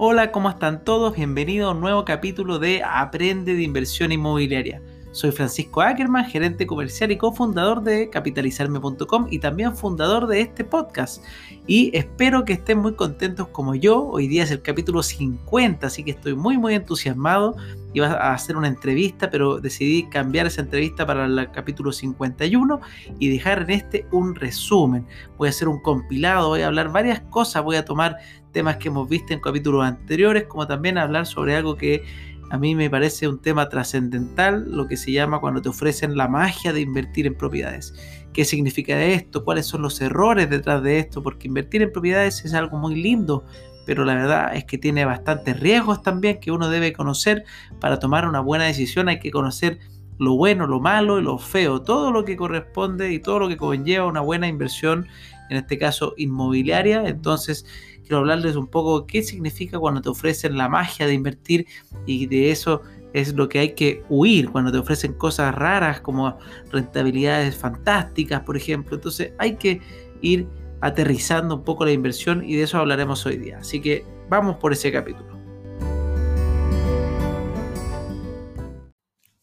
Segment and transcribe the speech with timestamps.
[0.00, 1.16] Hola, ¿cómo están todos?
[1.16, 4.80] Bienvenidos a un nuevo capítulo de Aprende de Inversión Inmobiliaria.
[5.10, 11.24] Soy Francisco Ackerman, gerente comercial y cofundador de capitalizarme.com y también fundador de este podcast.
[11.66, 14.06] Y espero que estén muy contentos como yo.
[14.06, 17.56] Hoy día es el capítulo 50, así que estoy muy muy entusiasmado.
[17.94, 22.80] Iba a hacer una entrevista, pero decidí cambiar esa entrevista para el capítulo 51
[23.18, 25.06] y dejar en este un resumen.
[25.38, 28.18] Voy a hacer un compilado, voy a hablar varias cosas, voy a tomar
[28.52, 32.02] temas que hemos visto en capítulos anteriores, como también hablar sobre algo que
[32.50, 36.28] a mí me parece un tema trascendental, lo que se llama cuando te ofrecen la
[36.28, 37.94] magia de invertir en propiedades.
[38.32, 39.44] ¿Qué significa esto?
[39.44, 41.22] ¿Cuáles son los errores detrás de esto?
[41.22, 43.44] Porque invertir en propiedades es algo muy lindo,
[43.84, 47.44] pero la verdad es que tiene bastantes riesgos también que uno debe conocer
[47.80, 49.08] para tomar una buena decisión.
[49.08, 49.78] Hay que conocer
[50.18, 53.56] lo bueno, lo malo y lo feo, todo lo que corresponde y todo lo que
[53.56, 55.06] conlleva una buena inversión,
[55.50, 57.08] en este caso inmobiliaria.
[57.08, 57.66] Entonces,
[58.08, 61.66] quiero hablarles un poco qué significa cuando te ofrecen la magia de invertir
[62.06, 62.80] y de eso
[63.12, 66.38] es lo que hay que huir cuando te ofrecen cosas raras como
[66.72, 68.96] rentabilidades fantásticas, por ejemplo.
[68.96, 69.82] Entonces hay que
[70.22, 70.48] ir
[70.80, 73.58] aterrizando un poco la inversión y de eso hablaremos hoy día.
[73.58, 75.36] Así que vamos por ese capítulo.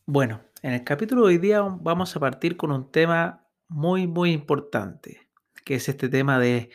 [0.08, 4.32] Bueno, en el capítulo de hoy día vamos a partir con un tema muy muy
[4.32, 5.28] importante,
[5.64, 6.72] que es este tema de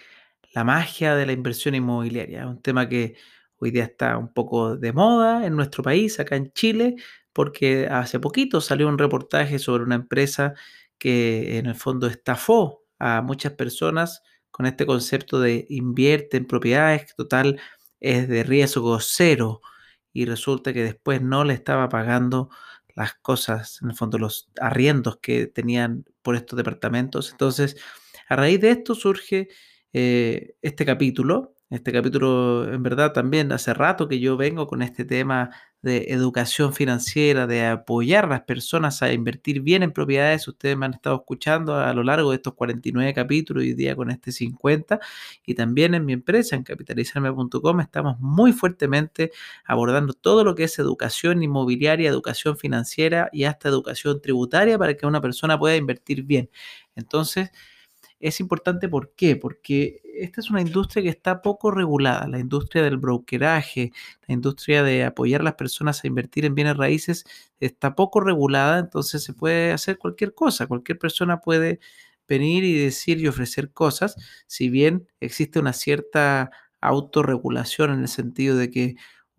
[0.52, 2.46] la magia de la inversión inmobiliaria.
[2.46, 3.16] Un tema que
[3.58, 6.96] hoy día está un poco de moda en nuestro país, acá en Chile,
[7.32, 10.54] porque hace poquito salió un reportaje sobre una empresa
[10.98, 17.06] que en el fondo estafó a muchas personas con este concepto de invierte en propiedades,
[17.06, 17.60] que total
[18.00, 19.60] es de riesgo cero
[20.12, 22.50] y resulta que después no le estaba pagando
[22.94, 27.30] las cosas, en el fondo los arriendos que tenían por estos departamentos.
[27.30, 27.76] Entonces,
[28.28, 29.48] a raíz de esto surge
[29.92, 31.54] eh, este capítulo.
[31.70, 35.50] Este capítulo, en verdad, también hace rato que yo vengo con este tema
[35.82, 40.48] de educación financiera, de apoyar a las personas a invertir bien en propiedades.
[40.48, 44.10] Ustedes me han estado escuchando a lo largo de estos 49 capítulos, hoy día con
[44.10, 44.98] este 50.
[45.46, 49.30] Y también en mi empresa, en capitalizarme.com, estamos muy fuertemente
[49.64, 55.06] abordando todo lo que es educación inmobiliaria, educación financiera y hasta educación tributaria para que
[55.06, 56.50] una persona pueda invertir bien.
[56.96, 57.50] Entonces,
[58.20, 59.34] es importante, ¿por qué?
[59.36, 63.92] Porque esta es una industria que está poco regulada, la industria del brokeraje,
[64.28, 67.24] la industria de apoyar a las personas a invertir en bienes raíces
[67.60, 71.80] está poco regulada, entonces se puede hacer cualquier cosa, cualquier persona puede
[72.28, 74.16] venir y decir y ofrecer cosas,
[74.46, 78.96] si bien existe una cierta autorregulación en el sentido de que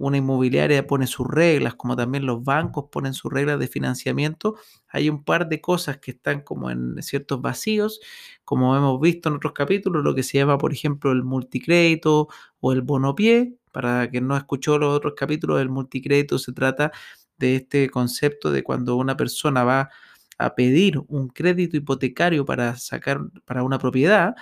[0.07, 4.55] una inmobiliaria pone sus reglas, como también los bancos ponen sus reglas de financiamiento,
[4.89, 7.99] hay un par de cosas que están como en ciertos vacíos,
[8.43, 12.27] como hemos visto en otros capítulos, lo que se llama, por ejemplo, el multicrédito
[12.59, 13.55] o el bonopié.
[13.71, 16.91] Para quien no escuchó los otros capítulos, el multicrédito se trata
[17.37, 19.89] de este concepto de cuando una persona va
[20.37, 24.35] a pedir un crédito hipotecario para sacar para una propiedad,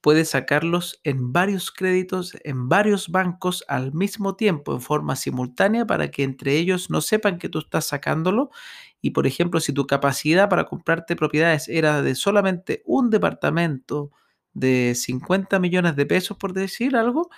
[0.00, 6.10] puedes sacarlos en varios créditos, en varios bancos al mismo tiempo, en forma simultánea, para
[6.10, 8.50] que entre ellos no sepan que tú estás sacándolo.
[9.02, 14.10] Y por ejemplo, si tu capacidad para comprarte propiedades era de solamente un departamento
[14.52, 17.30] de 50 millones de pesos, por decir algo,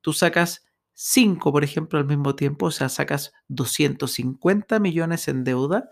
[0.00, 5.90] tú sacas 5, por ejemplo, al mismo tiempo, o sea, sacas 250 millones en deuda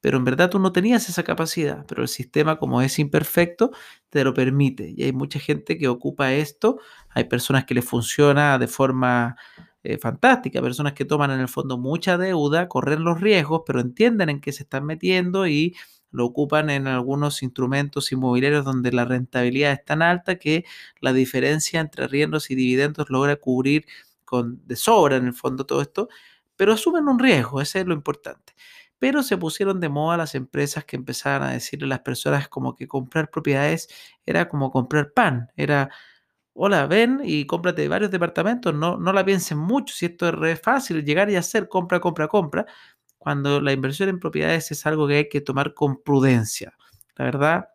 [0.00, 3.70] pero en verdad tú no tenías esa capacidad, pero el sistema como es imperfecto
[4.08, 4.92] te lo permite.
[4.96, 6.78] Y hay mucha gente que ocupa esto,
[7.10, 9.36] hay personas que le funciona de forma
[9.82, 14.28] eh, fantástica, personas que toman en el fondo mucha deuda, corren los riesgos, pero entienden
[14.30, 15.76] en qué se están metiendo y
[16.10, 20.64] lo ocupan en algunos instrumentos inmobiliarios donde la rentabilidad es tan alta que
[21.00, 23.86] la diferencia entre arriendos y dividendos logra cubrir
[24.24, 26.08] con de sobra en el fondo todo esto,
[26.56, 28.54] pero asumen un riesgo, ese es lo importante
[29.00, 32.76] pero se pusieron de moda las empresas que empezaban a decirle a las personas como
[32.76, 33.88] que comprar propiedades
[34.26, 35.90] era como comprar pan, era,
[36.54, 40.56] hola, ven y cómprate varios departamentos, no, no la piensen mucho, si esto es re
[40.56, 42.66] fácil, llegar y hacer compra, compra, compra,
[43.18, 46.74] cuando la inversión en propiedades es algo que hay que tomar con prudencia.
[47.16, 47.68] La verdad,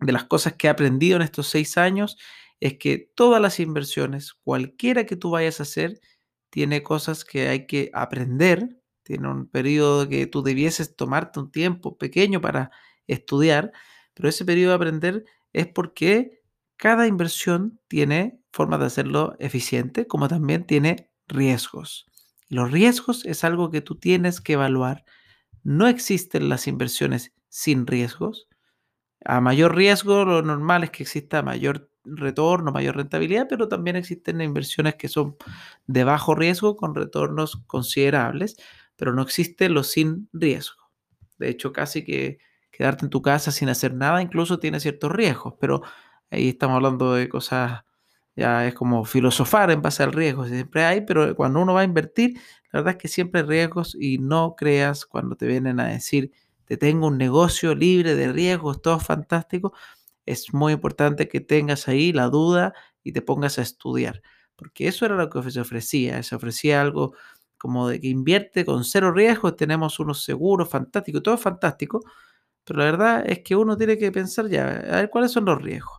[0.00, 2.18] de las cosas que he aprendido en estos seis años
[2.60, 6.00] es que todas las inversiones, cualquiera que tú vayas a hacer,
[6.50, 11.96] tiene cosas que hay que aprender tiene un periodo que tú debieses tomarte un tiempo
[11.98, 12.70] pequeño para
[13.06, 13.72] estudiar,
[14.14, 16.42] pero ese periodo de aprender es porque
[16.76, 22.06] cada inversión tiene formas de hacerlo eficiente, como también tiene riesgos.
[22.48, 25.04] Los riesgos es algo que tú tienes que evaluar.
[25.62, 28.48] No existen las inversiones sin riesgos.
[29.24, 34.40] A mayor riesgo, lo normal es que exista mayor retorno, mayor rentabilidad, pero también existen
[34.40, 35.36] inversiones que son
[35.86, 38.56] de bajo riesgo con retornos considerables,
[38.96, 40.82] pero no existe lo sin riesgo.
[41.38, 42.38] De hecho, casi que
[42.70, 45.82] quedarte en tu casa sin hacer nada incluso tiene ciertos riesgos, pero
[46.30, 47.84] ahí estamos hablando de cosas,
[48.36, 51.84] ya es como filosofar en base al riesgo, siempre hay, pero cuando uno va a
[51.84, 52.34] invertir,
[52.72, 56.32] la verdad es que siempre hay riesgos y no creas cuando te vienen a decir,
[56.64, 59.72] te tengo un negocio libre de riesgos, todo fantástico,
[60.26, 62.74] es muy importante que tengas ahí la duda
[63.04, 64.22] y te pongas a estudiar,
[64.56, 67.14] porque eso era lo que se ofrecía, se ofrecía algo
[67.64, 72.02] como de que invierte con cero riesgos, tenemos unos seguros fantásticos, todo fantástico,
[72.62, 75.62] pero la verdad es que uno tiene que pensar ya, a ver cuáles son los
[75.62, 75.98] riesgos.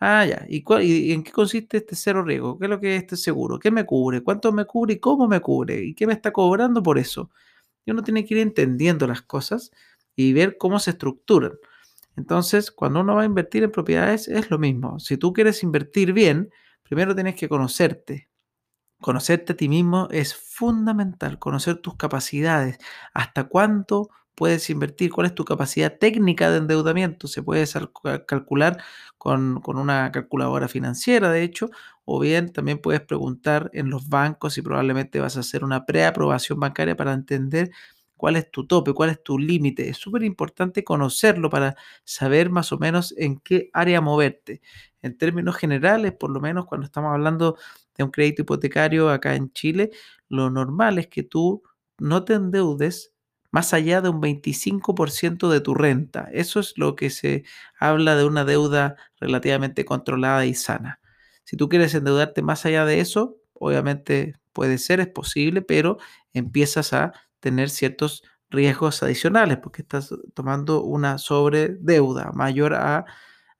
[0.00, 0.44] Ah, ya.
[0.50, 2.58] ¿Y, ¿Y, en qué consiste este cero riesgo?
[2.58, 3.58] ¿Qué es lo que es este seguro?
[3.58, 4.22] ¿Qué me cubre?
[4.22, 5.82] ¿Cuánto me cubre y cómo me cubre?
[5.82, 7.30] ¿Y qué me está cobrando por eso?
[7.86, 9.70] Y uno tiene que ir entendiendo las cosas
[10.14, 11.52] y ver cómo se estructuran.
[12.16, 15.00] Entonces, cuando uno va a invertir en propiedades es lo mismo.
[15.00, 16.50] Si tú quieres invertir bien,
[16.84, 18.27] primero tienes que conocerte.
[19.00, 22.78] Conocerte a ti mismo es fundamental, conocer tus capacidades,
[23.14, 27.26] hasta cuánto puedes invertir, cuál es tu capacidad técnica de endeudamiento.
[27.28, 27.64] Se puede
[28.26, 28.82] calcular
[29.18, 31.70] con, con, una calculadora financiera, de hecho,
[32.04, 36.58] o bien también puedes preguntar en los bancos y probablemente vas a hacer una preaprobación
[36.60, 37.70] bancaria para entender
[38.18, 39.88] cuál es tu tope, cuál es tu límite.
[39.88, 44.60] Es súper importante conocerlo para saber más o menos en qué área moverte.
[45.00, 47.56] En términos generales, por lo menos cuando estamos hablando
[47.96, 49.90] de un crédito hipotecario acá en Chile,
[50.28, 51.62] lo normal es que tú
[51.98, 53.14] no te endeudes
[53.50, 56.28] más allá de un 25% de tu renta.
[56.32, 57.44] Eso es lo que se
[57.78, 61.00] habla de una deuda relativamente controlada y sana.
[61.44, 65.98] Si tú quieres endeudarte más allá de eso, obviamente puede ser, es posible, pero
[66.32, 73.04] empiezas a tener ciertos riesgos adicionales porque estás tomando una sobredeuda mayor a,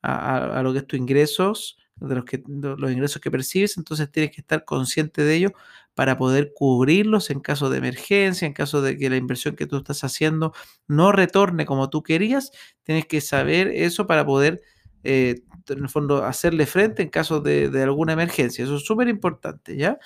[0.03, 4.31] a, lo que es tus ingresos, de los, que, los ingresos que percibes, entonces tienes
[4.31, 5.53] que estar consciente de ello
[5.95, 9.79] para poder cubrirlos en caso de emergencia, en caso de que la inversión que tú
[9.79, 10.53] estás haciendo
[10.87, 12.53] no retorne como tú querías,
[12.85, 14.61] tienes que saber eso para poder,
[15.03, 18.65] eh, en el fondo, hacerle frente en caso de, de alguna emergencia.
[18.65, 19.99] Eso es súper importante, ¿ya?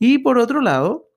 [0.00, 1.09] Y por otro lado,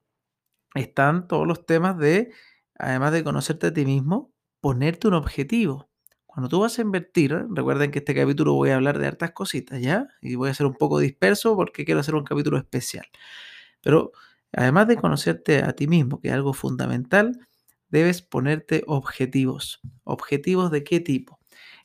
[0.75, 2.31] están todos los temas de,
[2.77, 5.89] además de conocerte a ti mismo, ponerte un objetivo.
[6.25, 9.81] Cuando tú vas a invertir, recuerden que este capítulo voy a hablar de hartas cositas,
[9.81, 10.07] ¿ya?
[10.21, 13.05] Y voy a ser un poco disperso porque quiero hacer un capítulo especial.
[13.81, 14.11] Pero
[14.53, 17.39] además de conocerte a ti mismo, que es algo fundamental,
[17.89, 19.81] debes ponerte objetivos.
[20.03, 21.39] ¿Objetivos de qué tipo?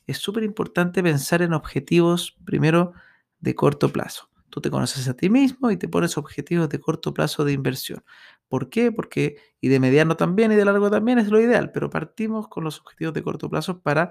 [0.07, 2.93] Es súper importante pensar en objetivos, primero,
[3.39, 4.29] de corto plazo.
[4.49, 8.03] Tú te conoces a ti mismo y te pones objetivos de corto plazo de inversión.
[8.49, 8.91] ¿Por qué?
[8.91, 12.63] Porque, y de mediano también y de largo también es lo ideal, pero partimos con
[12.65, 14.09] los objetivos de corto plazo para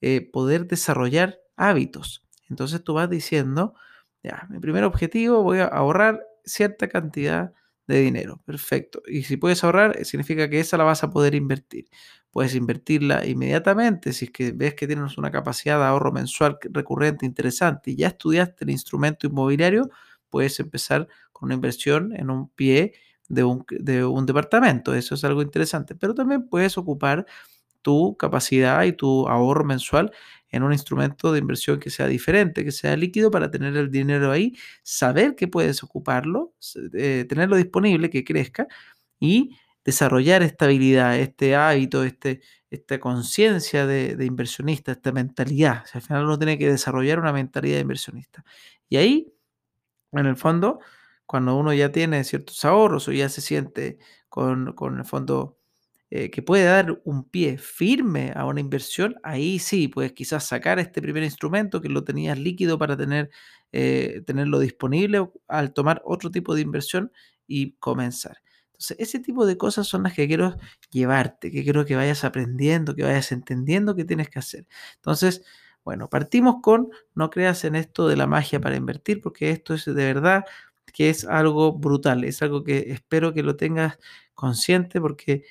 [0.00, 2.22] eh, poder desarrollar hábitos.
[2.48, 3.74] Entonces tú vas diciendo,
[4.22, 7.52] ya, mi primer objetivo, voy a ahorrar cierta cantidad
[7.86, 8.40] de dinero.
[8.46, 9.02] Perfecto.
[9.06, 11.86] Y si puedes ahorrar, eh, significa que esa la vas a poder invertir.
[12.30, 17.26] Puedes invertirla inmediatamente si es que ves que tienes una capacidad de ahorro mensual recurrente
[17.26, 19.90] interesante y ya estudiaste el instrumento inmobiliario,
[20.28, 22.94] puedes empezar con una inversión en un pie
[23.30, 24.94] de un, de un departamento.
[24.94, 25.94] Eso es algo interesante.
[25.94, 27.24] Pero también puedes ocupar
[27.82, 30.12] tu capacidad y tu ahorro mensual
[30.50, 34.32] en un instrumento de inversión que sea diferente, que sea líquido para tener el dinero
[34.32, 36.54] ahí, saber que puedes ocuparlo,
[36.92, 38.66] eh, tenerlo disponible, que crezca
[39.20, 45.84] y desarrollar esta habilidad, este hábito, este, esta conciencia de, inversionista, esta mentalidad.
[45.94, 48.44] al final uno tiene que desarrollar una mentalidad de inversionista.
[48.88, 49.32] Y ahí,
[50.12, 50.80] en el fondo,
[51.30, 55.60] cuando uno ya tiene ciertos ahorros o ya se siente con, con el fondo
[56.10, 60.80] eh, que puede dar un pie firme a una inversión, ahí sí, puedes quizás sacar
[60.80, 63.30] este primer instrumento que lo tenías líquido para tener,
[63.70, 67.12] eh, tenerlo disponible al tomar otro tipo de inversión
[67.46, 68.38] y comenzar.
[68.72, 70.56] Entonces, ese tipo de cosas son las que quiero
[70.90, 74.66] llevarte, que quiero que vayas aprendiendo, que vayas entendiendo qué tienes que hacer.
[74.96, 75.44] Entonces,
[75.84, 79.84] bueno, partimos con no creas en esto de la magia para invertir, porque esto es
[79.84, 80.44] de verdad
[80.92, 83.98] que es algo brutal, es algo que espero que lo tengas
[84.34, 85.44] consciente porque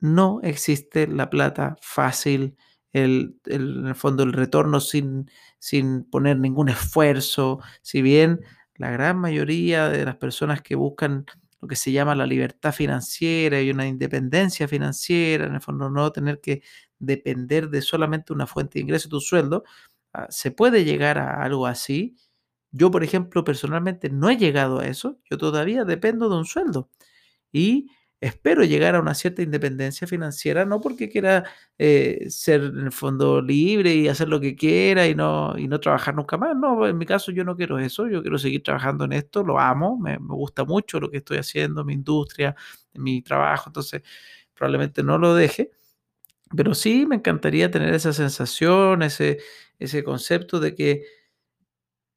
[0.00, 2.56] no existe la plata fácil,
[2.92, 8.40] el, en el fondo el retorno sin, sin poner ningún esfuerzo, si bien
[8.76, 11.26] la gran mayoría de las personas que buscan
[11.60, 16.12] lo que se llama la libertad financiera y una independencia financiera, en el fondo no
[16.12, 16.62] tener que
[16.98, 19.64] depender de solamente una fuente de ingreso, tu sueldo,
[20.12, 22.16] ah, se puede llegar a algo así.
[22.76, 26.90] Yo, por ejemplo, personalmente no he llegado a eso, yo todavía dependo de un sueldo.
[27.52, 27.90] Y
[28.20, 31.44] espero llegar a una cierta independencia financiera, no porque quiera
[31.78, 35.80] eh, ser en el fondo libre y hacer lo que quiera y no, y no
[35.80, 36.56] trabajar nunca más.
[36.56, 39.58] No, en mi caso yo no quiero eso, yo quiero seguir trabajando en esto, lo
[39.60, 42.54] amo, me, me gusta mucho lo que estoy haciendo, mi industria,
[42.94, 44.02] mi trabajo, entonces
[44.54, 45.70] probablemente no lo deje.
[46.56, 49.38] Pero sí me encantaría tener esa sensación, ese,
[49.78, 51.02] ese concepto de que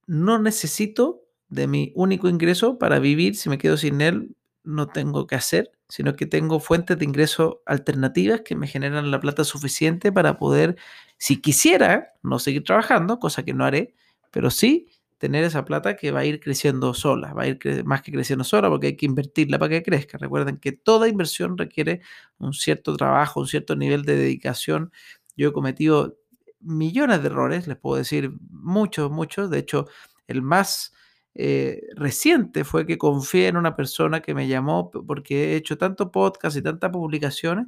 [0.09, 5.27] no necesito de mi único ingreso para vivir, si me quedo sin él, no tengo
[5.27, 10.11] que hacer, sino que tengo fuentes de ingreso alternativas que me generan la plata suficiente
[10.11, 10.77] para poder,
[11.19, 13.93] si quisiera, no seguir trabajando, cosa que no haré,
[14.31, 14.87] pero sí
[15.19, 18.43] tener esa plata que va a ir creciendo sola, va a ir más que creciendo
[18.43, 20.17] sola porque hay que invertirla para que crezca.
[20.17, 22.01] Recuerden que toda inversión requiere
[22.39, 24.91] un cierto trabajo, un cierto nivel de dedicación.
[25.37, 26.18] Yo he cometido
[26.61, 29.49] millones de errores, les puedo decir muchos, muchos.
[29.49, 29.87] De hecho,
[30.27, 30.93] el más
[31.35, 36.11] eh, reciente fue que confié en una persona que me llamó porque he hecho tanto
[36.11, 37.67] podcast y tantas publicaciones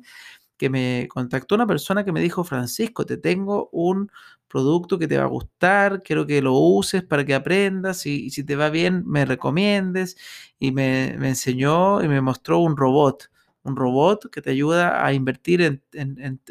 [0.57, 4.11] que me contactó una persona que me dijo, Francisco, te tengo un
[4.47, 8.43] producto que te va a gustar, quiero que lo uses para que aprendas y, si
[8.43, 10.17] te va bien me recomiendes.
[10.59, 13.31] Y me, enseñó y me mostró un robot,
[13.63, 15.81] un robot que te ayuda a invertir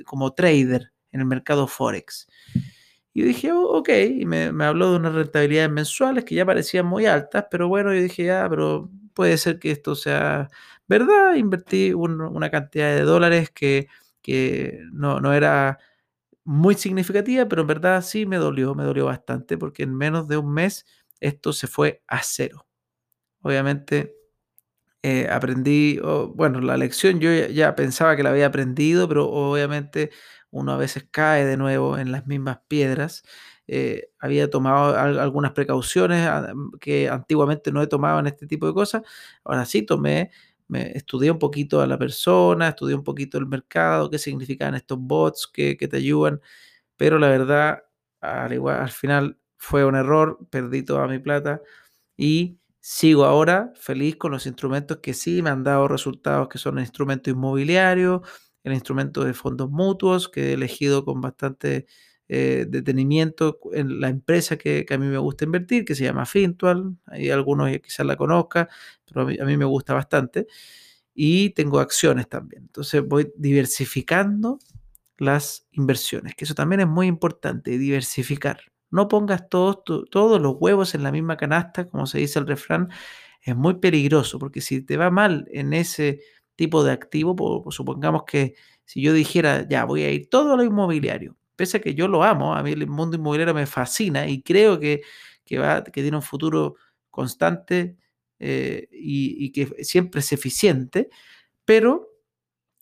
[0.05, 2.29] como trader en el mercado Forex.
[3.13, 3.89] Y dije, oh, ok,
[4.19, 7.93] y me, me, habló de unas rentabilidades mensuales que ya parecían muy altas, pero bueno,
[7.93, 10.49] yo dije, ya, pero puede ser que esto sea
[10.87, 11.35] verdad.
[11.35, 13.89] Invertí un, una cantidad de dólares que,
[14.23, 15.79] que no, no, era
[16.45, 20.37] muy significativa, pero en verdad sí me dolió, me dolió bastante, porque en menos de
[20.39, 20.87] un mes
[21.21, 22.67] esto se fue a cero.
[23.43, 24.15] Obviamente
[25.03, 25.99] eh, aprendí,
[26.35, 30.11] bueno, la lección yo ya, ya pensaba que la había aprendido, pero obviamente
[30.51, 33.23] uno a veces cae de nuevo en las mismas piedras.
[33.67, 38.75] Eh, había tomado algunas precauciones ah, que antiguamente no he tomado en este tipo de
[38.75, 39.03] cosas.
[39.45, 40.31] Ahora sí tomé,
[40.69, 44.99] me estudié un poquito a la persona, estudié un poquito el mercado, qué significan estos
[45.01, 46.41] bots que, que te ayudan,
[46.97, 47.85] pero la verdad,
[48.21, 51.63] al, igual, al final fue un error, perdí toda mi plata
[52.17, 56.79] y sigo ahora feliz con los instrumentos que sí me han dado resultados, que son
[56.79, 58.23] el instrumento inmobiliario,
[58.65, 61.87] el instrumento de fondos mutuos que he elegido con bastante
[62.29, 66.27] eh, detenimiento en la empresa que, que, a mí me gusta invertir, que se llama
[66.27, 66.97] Fintual.
[67.07, 68.69] Hay algunos quizás la conozcan,
[69.05, 70.47] pero a mí, a mí me gusta bastante.
[71.15, 72.63] Y tengo acciones también.
[72.63, 74.59] Entonces voy diversificando
[75.19, 78.61] las inversiones, que eso también es muy importante, diversificar.
[78.91, 82.89] No pongas todos, todos los huevos en la misma canasta, como se dice el refrán,
[83.43, 86.21] es muy peligroso, porque si te va mal en ese
[86.61, 90.63] tipo de activo, supongamos que si yo dijera, ya voy a ir todo a lo
[90.63, 94.43] inmobiliario, pese a que yo lo amo, a mí el mundo inmobiliario me fascina y
[94.43, 95.01] creo que,
[95.43, 96.75] que, va, que tiene un futuro
[97.09, 97.97] constante
[98.39, 101.09] eh, y, y, que siempre es eficiente,
[101.65, 102.11] pero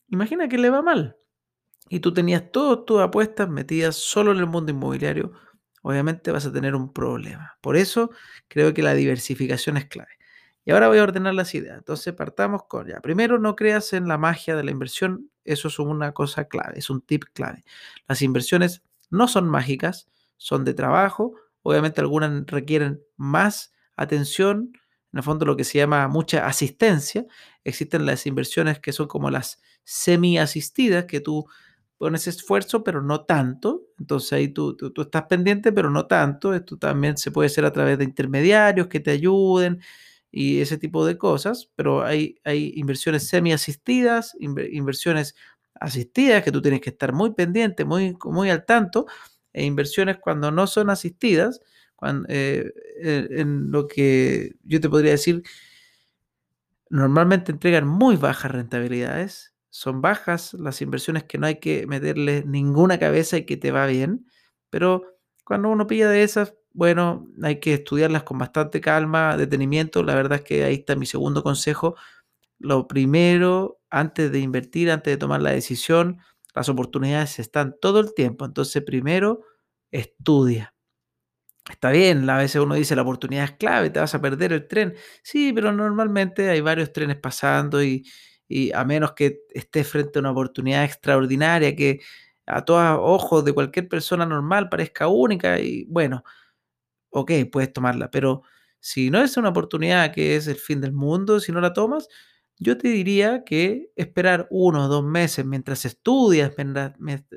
[0.09, 1.15] imagina que le va mal
[1.89, 5.31] y tú tenías todas tus apuestas metidas solo en el mundo inmobiliario,
[5.83, 7.57] obviamente vas a tener un problema.
[7.61, 8.11] Por eso
[8.49, 10.18] creo que la diversificación es clave.
[10.69, 11.79] Y ahora voy a ordenar las ideas.
[11.79, 13.01] Entonces partamos con ya.
[13.01, 15.31] Primero, no creas en la magia de la inversión.
[15.43, 17.65] Eso es una cosa clave, es un tip clave.
[18.07, 21.33] Las inversiones no son mágicas, son de trabajo.
[21.63, 24.73] Obviamente algunas requieren más atención,
[25.11, 27.25] en el fondo lo que se llama mucha asistencia.
[27.63, 31.47] Existen las inversiones que son como las semi-asistidas, que tú
[31.97, 33.87] pones esfuerzo, pero no tanto.
[33.97, 36.53] Entonces ahí tú, tú, estás pendiente, pero no tanto.
[36.53, 39.81] Esto también se puede hacer a través de intermediarios que te ayuden
[40.31, 45.35] y ese tipo de cosas, pero hay, hay inversiones semi-asistidas, inversiones
[45.75, 49.07] asistidas que tú tienes que estar muy pendiente, muy, muy al tanto,
[49.53, 51.61] e inversiones cuando no son asistidas,
[51.95, 52.71] cuando, eh,
[53.01, 55.43] en lo que yo te podría decir,
[56.89, 62.97] normalmente entregan muy bajas rentabilidades, son bajas las inversiones que no hay que meterle ninguna
[62.99, 64.25] cabeza y que te va bien,
[64.69, 65.03] pero
[65.45, 70.01] cuando uno pilla de esas, bueno, hay que estudiarlas con bastante calma, detenimiento.
[70.01, 71.97] La verdad es que ahí está mi segundo consejo.
[72.57, 76.19] Lo primero, antes de invertir, antes de tomar la decisión,
[76.55, 78.45] las oportunidades están todo el tiempo.
[78.45, 79.41] Entonces, primero,
[79.91, 80.73] estudia.
[81.69, 84.65] Está bien, a veces uno dice la oportunidad es clave, te vas a perder el
[84.69, 84.95] tren.
[85.21, 88.05] Sí, pero normalmente hay varios trenes pasando y,
[88.73, 91.99] a menos que estés frente a una oportunidad extraordinaria que
[92.45, 96.23] a todos ojos de cualquier persona normal parezca única y bueno,
[97.11, 98.43] ok, puedes tomarla, pero
[98.79, 102.07] si no es una oportunidad que es el fin del mundo, si no la tomas,
[102.57, 106.53] yo te diría que esperar uno o dos meses mientras estudias,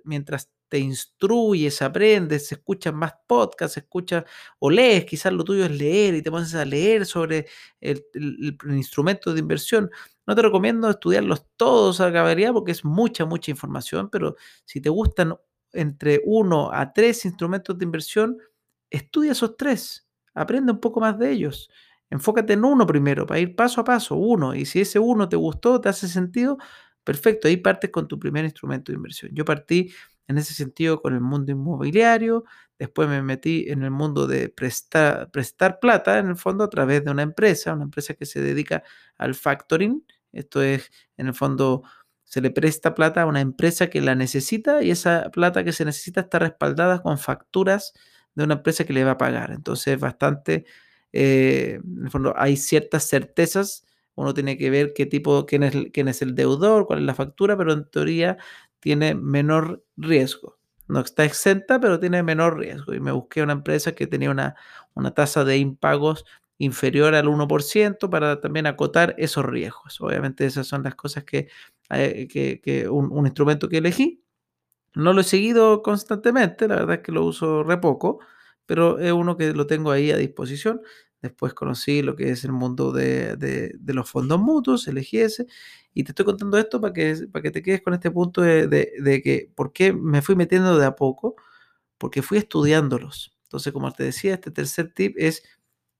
[0.03, 4.25] mientras, te instruyes, aprendes, escuchas más podcasts, escuchas
[4.59, 7.47] o lees, quizás lo tuyo es leer y te pones a leer sobre
[7.79, 9.91] el, el, el instrumento de inversión.
[10.27, 14.89] No te recomiendo estudiarlos todos a caballería porque es mucha, mucha información, pero si te
[14.89, 15.35] gustan
[15.75, 18.39] entre uno a tres instrumentos de inversión,
[18.93, 21.71] estudia esos tres, aprende un poco más de ellos.
[22.11, 24.55] Enfócate en uno primero, para ir paso a paso, uno.
[24.55, 26.59] Y si ese uno te gustó, te hace sentido,
[27.05, 29.33] perfecto, ahí partes con tu primer instrumento de inversión.
[29.35, 29.93] Yo partí
[30.29, 32.45] en ese sentido con el mundo inmobiliario,
[32.79, 37.05] después me metí en el mundo de prestar, prestar plata, en el fondo, a través
[37.05, 38.83] de una empresa, una empresa que se dedica
[39.17, 40.05] al factoring.
[40.33, 41.83] Esto es, en el fondo,
[42.25, 45.85] se le presta plata a una empresa que la necesita y esa plata que se
[45.85, 47.93] necesita está respaldada con facturas
[48.35, 49.53] de una empresa que le va a pagar.
[49.53, 50.65] Entonces, bastante,
[51.13, 53.85] eh, en el fondo, hay ciertas certezas.
[54.15, 57.15] Uno tiene que ver qué tipo, quién es, quién es el deudor, cuál es la
[57.15, 58.39] factura, pero en teoría
[58.81, 60.59] tiene menor riesgo.
[60.89, 62.95] No está exenta, pero tiene menor riesgo.
[62.95, 64.57] Y me busqué una empresa que tenía una,
[64.95, 66.25] una tasa de impagos
[66.59, 70.01] inferior al 1% para también acotar esos riesgos.
[70.01, 71.49] Obviamente esas son las cosas que,
[71.91, 74.22] eh, que, que un, un, instrumento que elegí.
[74.95, 78.21] No lo he seguido constantemente, la verdad es que lo uso re poco,
[78.67, 80.83] pero es uno que lo tengo ahí a disposición.
[81.23, 85.47] Después conocí lo que es el mundo de, de, de los fondos mutuos, elegí ese,
[85.95, 88.67] y te estoy contando esto para que, para que te quedes con este punto de,
[88.67, 91.37] de que por qué me fui metiendo de a poco,
[91.99, 93.37] porque fui estudiándolos.
[93.45, 95.43] Entonces, como te decía, este tercer tip es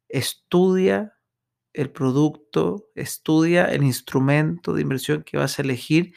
[0.09, 1.15] estudia
[1.75, 6.15] el producto, estudia el instrumento de inversión que vas a elegir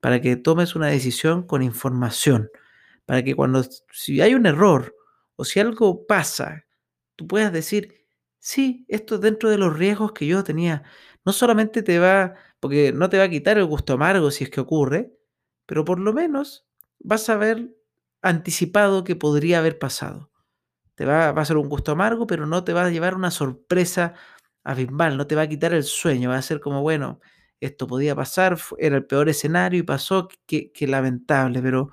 [0.00, 2.50] para que tomes una decisión con información,
[3.06, 4.94] para que cuando, si hay un error
[5.36, 6.66] o si algo pasa,
[7.16, 8.06] tú puedas decir,
[8.38, 10.84] sí, esto es dentro de los riesgos que yo tenía.
[11.24, 14.50] No solamente te va, porque no te va a quitar el gusto amargo si es
[14.50, 15.12] que ocurre,
[15.66, 16.66] pero por lo menos
[17.00, 17.74] vas a haber
[18.22, 20.30] anticipado que podría haber pasado.
[20.94, 23.30] Te va, va, a ser un gusto amargo, pero no te va a llevar una
[23.30, 24.14] sorpresa
[24.64, 27.20] abismal, no te va a quitar el sueño, va a ser como, bueno,
[27.60, 31.90] esto podía pasar, era el peor escenario y pasó, qué lamentable, pero,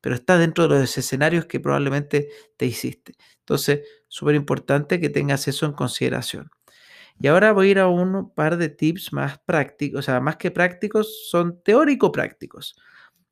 [0.00, 3.14] pero está dentro de los escenarios que probablemente te hiciste.
[3.40, 6.50] Entonces, súper importante que tengas eso en consideración.
[7.20, 10.36] Y ahora voy a ir a un par de tips más prácticos, o sea, más
[10.36, 12.76] que prácticos, son teórico-prácticos,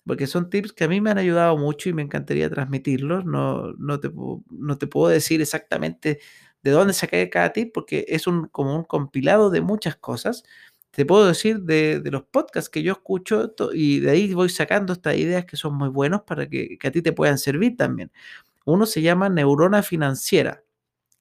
[0.06, 3.24] porque son tips que a mí me han ayudado mucho y me encantaría transmitirlos.
[3.26, 4.10] No, no, te,
[4.50, 6.20] no te puedo decir exactamente
[6.62, 10.44] de dónde saqué cada tip, porque es un, como un compilado de muchas cosas,
[10.90, 15.16] te puedo decir de, los podcasts que yo escucho y de ahí voy sacando estas
[15.16, 18.11] ideas que son muy buenos para que, que, a ti te puedan servir también.
[18.64, 20.62] Uno se llama Neurona Financiera.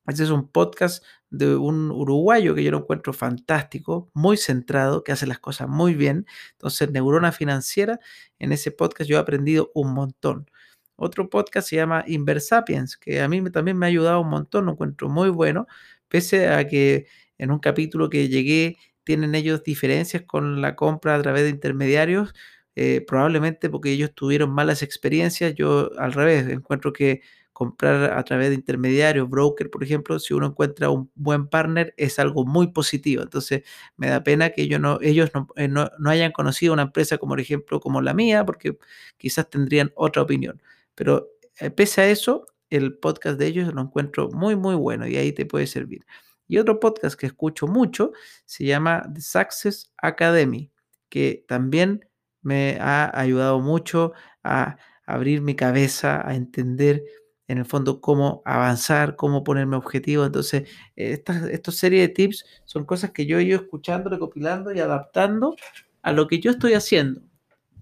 [0.08, 5.12] Este es un podcast de un uruguayo que yo lo encuentro fantástico, muy centrado, que
[5.12, 6.26] hace las cosas muy bien.
[6.54, 8.00] Entonces, Neurona Financiera,
[8.40, 10.50] en ese podcast yo he aprendido un montón.
[10.96, 14.72] Otro podcast se llama Inversapiens, que a mí también me ha ayudado un montón, lo
[14.74, 15.68] encuentro muy bueno,
[16.08, 21.22] pese a que en un capítulo que llegué tienen ellos diferencias con la compra a
[21.22, 22.34] través de intermediarios,
[22.76, 25.56] eh, probablemente porque ellos tuvieron malas experiencias.
[25.56, 27.22] Yo al revés, encuentro que
[27.54, 32.20] comprar a través de intermediarios, broker, por ejemplo, si uno encuentra un buen partner, es
[32.20, 33.24] algo muy positivo.
[33.24, 33.64] Entonces,
[33.96, 37.32] me da pena que ellos no, ellos no, eh, no, hayan conocido una empresa como,
[37.32, 38.78] por ejemplo, como la mía, porque
[39.18, 40.62] quizás tendrían otra opinión.
[40.96, 41.30] Pero
[41.62, 45.32] eh, pese a eso, el podcast de ellos lo encuentro muy, muy bueno y ahí
[45.32, 46.06] te puede servir.
[46.48, 48.12] Y otro podcast que escucho mucho
[48.46, 50.72] se llama The Success Academy,
[51.10, 52.06] que también
[52.42, 57.04] me ha ayudado mucho a abrir mi cabeza, a entender
[57.48, 60.28] en el fondo cómo avanzar, cómo ponerme objetivos.
[60.28, 64.80] Entonces, estas esta serie de tips son cosas que yo he ido escuchando, recopilando y
[64.80, 65.56] adaptando
[66.02, 67.22] a lo que yo estoy haciendo.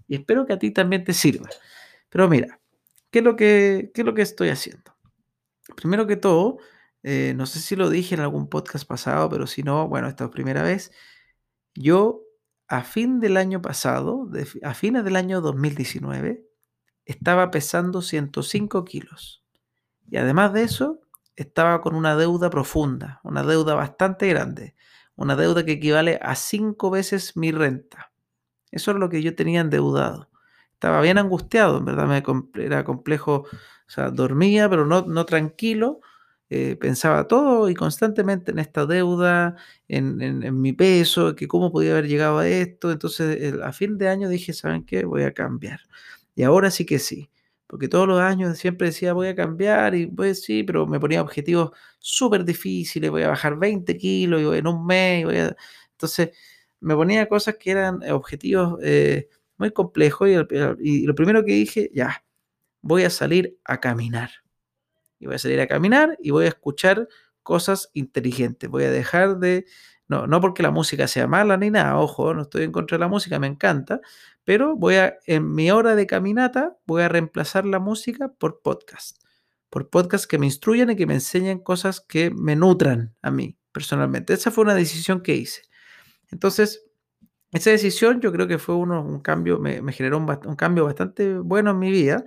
[0.08, 1.48] Y espero que a ti también te sirva.
[2.08, 2.60] Pero mira,
[3.10, 4.94] ¿qué es lo que, qué es lo que estoy haciendo?
[5.74, 6.58] Primero que todo,
[7.08, 10.24] eh, no sé si lo dije en algún podcast pasado, pero si no, bueno, esta
[10.24, 10.90] es primera vez.
[11.72, 12.22] Yo,
[12.66, 14.28] a fin del año pasado,
[14.64, 16.44] a fines del año 2019,
[17.04, 19.44] estaba pesando 105 kilos.
[20.10, 21.00] Y además de eso,
[21.36, 24.74] estaba con una deuda profunda, una deuda bastante grande,
[25.14, 28.10] una deuda que equivale a cinco veces mi renta.
[28.72, 30.28] Eso es lo que yo tenía endeudado.
[30.72, 36.00] Estaba bien angustiado, en verdad me era complejo, o sea, dormía, pero no, no tranquilo,
[36.50, 39.56] eh, pensaba todo y constantemente en esta deuda,
[39.88, 42.92] en, en, en, mi peso, que cómo podía haber llegado a esto.
[42.92, 45.04] Entonces, el, a fin de año dije, ¿saben qué?
[45.04, 45.80] Voy a cambiar.
[46.34, 47.30] Y ahora sí que sí,
[47.66, 51.22] porque todos los años siempre decía, voy a cambiar y pues sí, pero me ponía
[51.22, 55.24] objetivos súper difíciles, voy a bajar 20 kilos y en un mes.
[55.24, 55.56] Voy a...
[55.92, 56.30] Entonces,
[56.80, 59.28] me ponía cosas que eran objetivos eh,
[59.58, 60.28] muy complejos
[60.80, 62.24] y, lo primero que dije, ya,
[62.82, 64.30] voy a salir a caminar.
[65.18, 67.08] Y voy a salir a caminar y voy a escuchar
[67.42, 68.68] cosas inteligentes.
[68.68, 69.66] Voy a dejar de...
[70.08, 73.00] No, no porque la música sea mala ni nada, ojo, no estoy en contra de
[73.00, 74.00] la música, me encanta,
[74.44, 79.20] pero voy a, en mi hora de caminata, voy a reemplazar la música por podcast.
[79.68, 83.58] Por podcast que me instruyan y que me enseñen cosas que me nutran a mí
[83.72, 84.32] personalmente.
[84.32, 85.62] Esa fue una decisión que hice.
[86.30, 86.86] Entonces,
[87.52, 91.38] esa decisión yo creo que fue uno, un cambio, me, generó un, un, cambio bastante
[91.38, 92.24] bueno en mi vida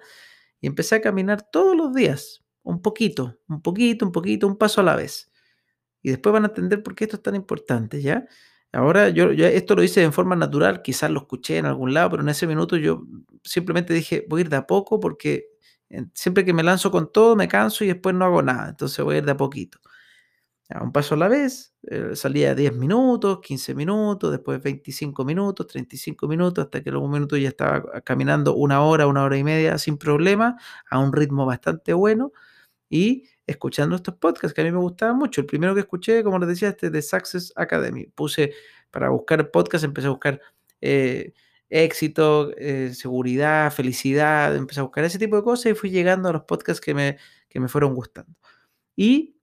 [0.60, 4.82] y empecé a caminar todos los días, un poquito, un poquito, un poquito, un paso
[4.82, 5.32] a la vez.
[6.02, 8.26] Y después van a entender por qué esto es tan importante, ¿ya?
[8.72, 12.24] Ahora yo, esto lo hice en forma natural, quizás lo escuché en algún lado, pero
[12.24, 13.04] en ese minuto yo
[13.43, 15.48] simplemente dije, voy a ir de a poco porque
[16.13, 19.15] siempre que me lanzo con todo me canso y después no hago nada, entonces voy
[19.15, 19.80] a ir de a poquito
[20.69, 25.65] a un paso a la vez, eh, salía 10 minutos, 15 minutos, después 25 minutos,
[25.67, 29.43] 35 minutos, hasta que en algún minuto ya estaba caminando una hora, una hora y
[29.43, 30.58] media sin problema,
[30.89, 32.32] a un ritmo bastante bueno
[32.89, 35.41] y escuchando estos podcasts que a mí me gustaban mucho.
[35.41, 38.08] El primero que escuché, como les decía, este de Success Academy.
[38.15, 38.53] Puse
[38.91, 40.41] para buscar podcasts, empecé a buscar
[40.82, 41.34] eh,
[41.69, 46.34] éxito, eh, seguridad, felicidad, empecé a buscar ese tipo de cosas y fui llegando a
[46.34, 47.17] los podcasts que me,
[47.49, 48.34] que me fueron gustando.
[48.95, 49.38] Y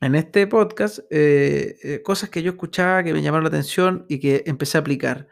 [0.00, 4.20] en este podcast eh, eh, cosas que yo escuchaba que me llamaron la atención y
[4.20, 5.28] que empecé a aplicar.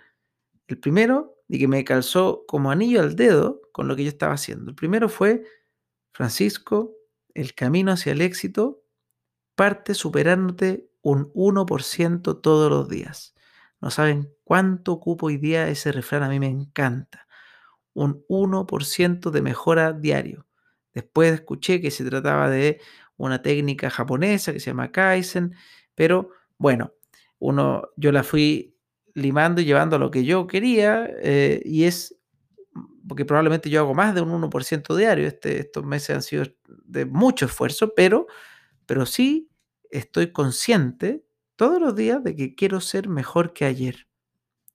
[0.66, 4.35] El primero, y que me calzó como anillo al dedo con lo que yo estaba
[4.35, 4.70] haciendo.
[4.70, 5.44] El primero fue,
[6.12, 6.94] Francisco,
[7.35, 8.83] el camino hacia el éxito
[9.55, 13.35] parte superándote un 1% todos los días.
[13.81, 17.27] No saben cuánto ocupo hoy día ese refrán, a mí me encanta.
[17.92, 20.46] Un 1% de mejora diario.
[20.92, 22.81] Después escuché que se trataba de
[23.16, 25.55] una técnica japonesa que se llama Kaizen,
[25.94, 26.92] pero bueno,
[27.38, 28.77] uno, yo la fui
[29.14, 32.16] limando y llevando a lo que yo quería eh, y es
[33.07, 36.44] porque probablemente yo hago más de un 1% diario, este, estos meses han sido
[36.85, 38.27] de mucho esfuerzo, pero,
[38.87, 39.50] pero sí
[39.90, 41.24] estoy consciente
[41.57, 44.07] todos los días de que quiero ser mejor que ayer.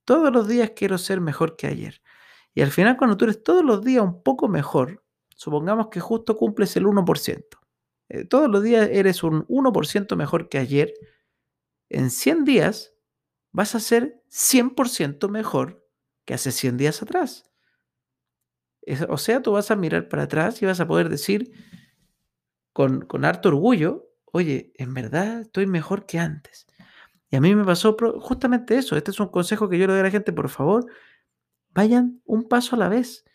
[0.05, 2.01] Todos los días quiero ser mejor que ayer.
[2.53, 5.03] Y al final cuando tú eres todos los días un poco mejor,
[5.35, 7.58] supongamos que justo cumples el 1%.
[8.09, 10.93] Eh, todos los días eres un 1% mejor que ayer,
[11.89, 12.93] en 100 días
[13.51, 15.85] vas a ser 100% mejor
[16.25, 17.45] que hace 100 días atrás.
[19.07, 21.51] o sea, tú vas a mirar para atrás y vas a poder decir
[22.73, 26.67] con, con harto orgullo, oye, en verdad estoy mejor que antes.
[27.31, 28.95] Y a mí me pasó justamente eso.
[28.95, 30.87] Este es un consejo que yo le doy a la gente, por favor,
[31.73, 33.25] vayan un paso a la vez,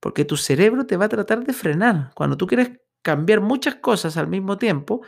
[0.00, 2.12] porque tu cerebro te va a tratar de frenar.
[2.14, 5.02] Cuando tú quieres cambiar muchas cosas al mismo tiempo,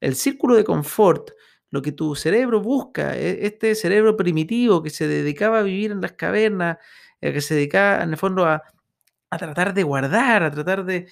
[0.00, 1.30] el círculo de confort,
[1.70, 6.00] lo que tu cerebro busca, e, este cerebro primitivo que se dedicaba a vivir en
[6.02, 6.78] las cavernas,
[7.20, 8.62] eh, que se dedicaba en el fondo a,
[9.30, 11.06] tratar de guardar, a tratar de,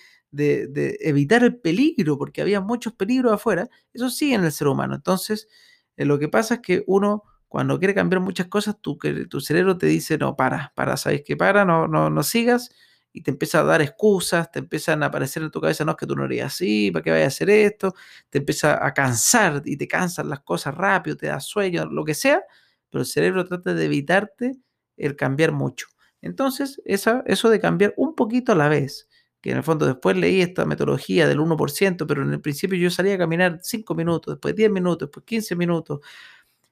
[1.00, 4.94] evitar el peligro, porque había muchos peligros afuera, eso sigue en el ser humano.
[4.94, 5.48] Entonces,
[5.96, 8.98] eh, lo que pasa es que uno, cuando quiere cambiar muchas cosas, tu,
[9.30, 12.70] tu cerebro te dice, no, para, para, sabes que para, no, no, no sigas,
[13.12, 15.96] y te empieza a dar excusas, te empiezan a aparecer en tu cabeza, no, es
[15.96, 17.94] que tú no harías así, ¿para qué vayas a hacer esto?
[18.28, 22.14] Te empieza a cansar y te cansan las cosas rápido, te da sueño, lo que
[22.14, 22.42] sea,
[22.88, 24.56] pero el cerebro trata de evitarte
[24.96, 25.88] el cambiar mucho.
[26.22, 29.08] Entonces, esa, eso de cambiar un poquito a la vez,
[29.40, 32.90] que en el fondo después leí esta metodología del 1%, pero en el principio yo
[32.90, 36.00] salía a caminar 5 minutos, después 10 minutos, después 15 minutos.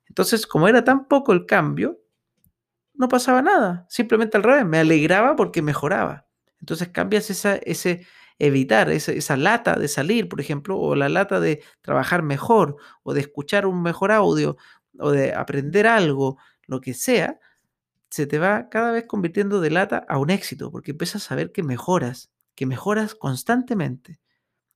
[0.07, 1.99] Entonces, como era tan poco el cambio,
[2.95, 6.28] no pasaba nada, simplemente al revés, me alegraba porque mejoraba.
[6.61, 8.07] Entonces cambias esa, ese
[8.39, 13.15] evitar, esa, esa, lata de salir, por ejemplo, o la lata de trabajar mejor, o
[13.15, 14.57] de escuchar un mejor audio,
[14.99, 17.39] o de aprender algo, lo que sea,
[18.11, 21.53] se te va cada vez convirtiendo de lata a un éxito, porque empiezas a ver
[21.53, 24.21] que mejoras, que mejoras constantemente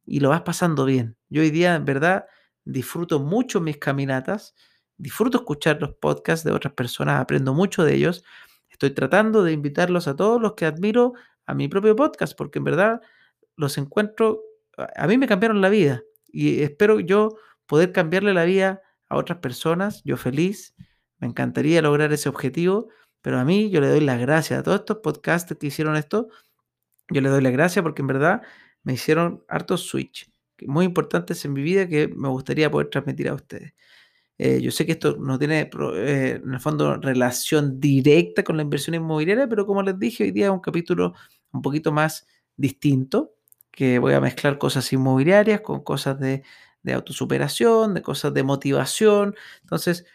[0.05, 1.17] y lo vas pasando bien.
[1.29, 2.27] Yo hoy día, en verdad,
[2.65, 4.55] disfruto mucho mis caminatas,
[4.97, 8.25] disfruto escuchar los podcasts de otras personas, aprendo mucho de ellos.
[8.69, 11.15] Estoy tratando de invitarlos a todos los que admiro
[11.47, 13.01] a mi propio podcast, porque en verdad
[13.57, 14.43] los encuentro,
[14.97, 19.39] a mí me cambiaron la vida y espero yo poder cambiarle la vida a otras
[19.39, 20.75] personas, yo feliz,
[21.19, 22.89] me encantaría lograr ese objetivo,
[23.21, 26.29] pero a mí yo le doy las gracias a todos estos podcasts que hicieron esto,
[27.11, 28.43] yo le doy las gracias porque en verdad
[28.83, 30.31] me hicieron hartos switch,
[30.67, 33.75] muy importantes en mi vida que me gustaría poder transmitir a ustedes.
[34.45, 38.65] Eh, yo sé que esto no tiene, eh, en el fondo, relación directa con la
[38.65, 41.15] inversión inmobiliaria, pero como les dije, hoy día es un capítulo
[41.53, 42.27] un poquito más
[42.57, 43.37] distinto,
[43.71, 46.43] que voy a mezclar cosas inmobiliarias con cosas de,
[46.93, 49.37] autosuperación, de cosas de motivación.
[49.61, 50.07] Entonces,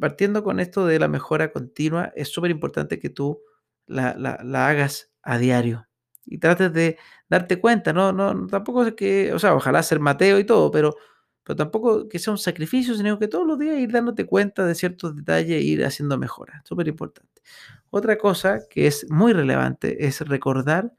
[0.00, 3.42] partiendo con esto de la mejora continua, es súper importante que tú
[3.86, 5.86] la, la, la, hagas a diario
[6.24, 6.96] y trates de
[7.28, 10.96] darte cuenta, no, no, tampoco es que, o sea, ojalá ser Mateo y todo, pero,
[11.44, 14.74] pero tampoco que sea un sacrificio, sino que todos los días ir dándote cuenta de
[14.74, 17.42] ciertos detalles e ir haciendo mejoras, súper importante.
[17.90, 20.92] Otra cosa que es muy relevante es recordar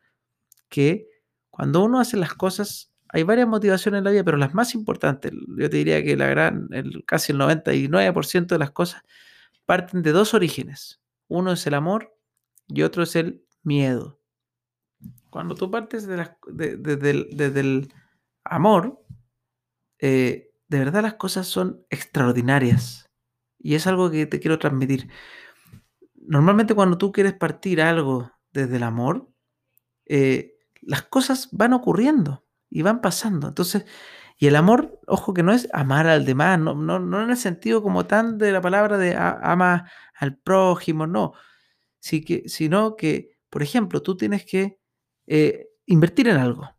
[0.70, 1.08] que
[1.50, 5.32] cuando uno hace las cosas, hay varias motivaciones en la vida, pero las más importantes,
[5.58, 9.04] yo te diría que la gran, el, casi el 99% de las cosas
[9.66, 11.02] parten de dos orígenes.
[11.28, 12.16] Uno es el amor
[12.68, 14.20] y otro es el miedo.
[15.32, 17.94] Cuando tú partes de desde el
[18.44, 19.02] amor,
[20.00, 23.10] eh, de verdad las cosas son extraordinarias.
[23.60, 25.10] Y es algo que te quiero transmitir.
[26.16, 29.30] Normalmente cuando tú quieres partir algo desde el amor,
[30.06, 33.48] eh, las cosas van ocurriendo y van pasando.
[33.48, 33.86] Entonces,
[34.38, 37.38] y el amor, ojo que no es amar al demás, no, no, no en el
[37.38, 41.34] sentido como tan de la palabra de ama al prójimo, no.
[42.00, 44.80] Sí que, sino que, por ejemplo, tú tienes que
[45.28, 46.70] eh, invertir en algo.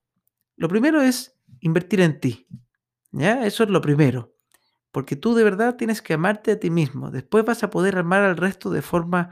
[0.57, 2.46] Lo primero es invertir en ti.
[3.16, 3.46] ¿Ya?
[3.46, 4.35] Eso es lo primero.
[4.92, 7.11] Porque tú de verdad tienes que amarte a ti mismo.
[7.11, 9.31] Después vas a poder amar al resto de forma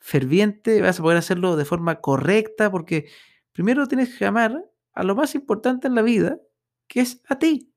[0.00, 3.08] ferviente, vas a poder hacerlo de forma correcta, porque
[3.52, 6.38] primero tienes que amar a lo más importante en la vida,
[6.88, 7.72] que es a ti.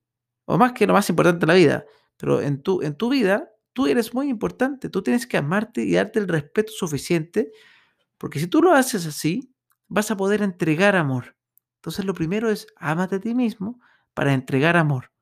[0.46, 1.86] O más que lo más importante en la vida,
[2.18, 5.94] pero en tu, en tu vida tú eres muy importante, tú tienes que amarte y
[5.94, 7.52] darte el respeto suficiente,
[8.18, 9.54] porque si tú lo haces así,
[9.88, 11.36] vas a poder entregar amor.
[11.78, 13.80] Entonces lo primero es ámate a ti mismo
[14.14, 15.15] para entregar amor.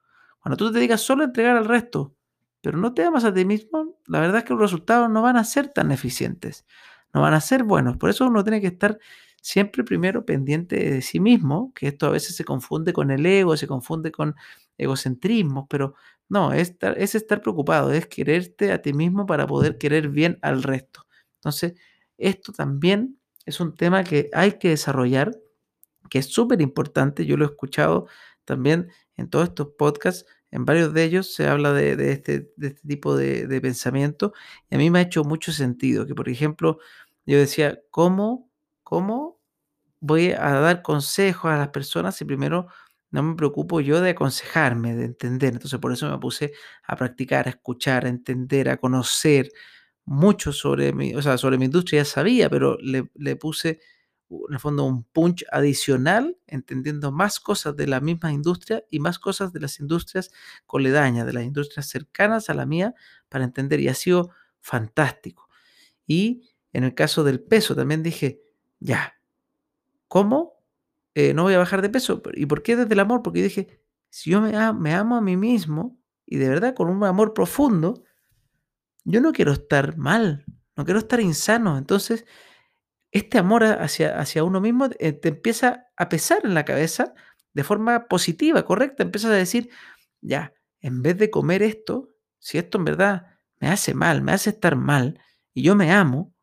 [0.43, 2.13] Cuando tú te dedicas solo a entregar al resto,
[2.62, 5.38] pero no te amas a ti mismo, la verdad es que los resultados no van
[5.38, 6.65] a ser tan eficientes,
[7.13, 7.95] no van a ser buenos.
[7.95, 8.99] Por eso uno tiene que estar
[9.41, 13.56] siempre primero pendiente de sí mismo, que esto a veces se confunde con el ego,
[13.56, 14.36] se confunde con
[14.77, 15.95] egocentrismo, pero
[16.27, 20.39] no, es estar, es estar preocupado, es quererte a ti mismo para poder querer bien
[20.41, 21.06] al resto.
[21.36, 21.73] Entonces,
[22.17, 25.32] esto también es un tema que hay que desarrollar,
[26.10, 28.08] que es súper importante, yo lo he escuchado
[28.45, 33.15] también en todos estos podcasts, en varios de ellos se habla de, este, este, tipo
[33.15, 34.34] de, pensamiento
[34.69, 36.80] y a mí me ha hecho mucho sentido, que por ejemplo,
[37.26, 38.52] yo decía, ¿cómo
[38.84, 39.41] ¿Cómo
[40.02, 42.67] voy a dar consejos a las personas si primero
[43.10, 45.54] no me preocupo yo de aconsejarme, de entender?
[45.54, 49.49] Entonces por eso me puse a practicar, a escuchar, a entender, a conocer
[50.06, 53.80] mucho sobre mi, o sea, sobre mi industria ya sabía, pero le puse
[54.48, 59.19] en el fondo un punch adicional, entendiendo más cosas de la misma industria y más
[59.19, 60.32] cosas de las industrias
[60.65, 62.96] coledañas, de las industrias cercanas a la mía,
[63.30, 63.80] para entender.
[63.80, 65.50] Y ha sido fantástico.
[66.06, 68.41] Y en el caso del peso, también dije,
[68.80, 69.13] ya,
[70.08, 70.54] ¿cómo?
[71.15, 72.22] Eh, no voy a bajar de peso.
[72.34, 73.22] ¿Y por qué desde el amor?
[73.24, 77.04] Porque dije, si yo me, me amo a mí mismo y de verdad con un
[77.04, 78.04] amor profundo,
[79.06, 81.78] yo no quiero estar mal, no quiero estar insano.
[81.78, 82.26] Entonces,
[83.13, 87.13] este amor hacia, hacia uno mismo eh, te empieza a pesar en la cabeza
[87.54, 89.04] de forma positiva, correcta.
[89.04, 89.69] Empiezas a decir,
[90.21, 93.28] ya, en vez de comer esto, si esto en verdad
[93.60, 95.19] me hace mal, me hace estar mal,
[95.54, 96.34] y yo me amo,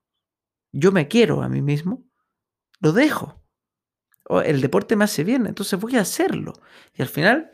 [0.72, 2.04] yo me quiero a mí mismo,
[2.78, 3.42] lo dejo.
[4.28, 6.52] O el deporte me hace bien, entonces voy a hacerlo.
[6.94, 7.50] Y al final